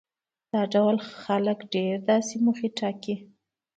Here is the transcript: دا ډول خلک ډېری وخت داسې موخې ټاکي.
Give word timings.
دا 0.51 0.61
ډول 0.73 0.95
خلک 1.23 1.57
ډېری 1.73 1.95
وخت 1.99 2.07
داسې 2.09 2.35
موخې 2.45 2.69
ټاکي. 2.79 3.15